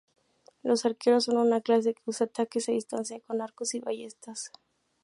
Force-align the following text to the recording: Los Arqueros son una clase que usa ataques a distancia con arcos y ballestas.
Los 0.63 0.83
Arqueros 0.87 1.25
son 1.25 1.37
una 1.37 1.61
clase 1.61 1.93
que 1.93 2.01
usa 2.07 2.25
ataques 2.25 2.67
a 2.69 2.71
distancia 2.71 3.19
con 3.19 3.39
arcos 3.39 3.75
y 3.75 3.81
ballestas. 3.81 4.51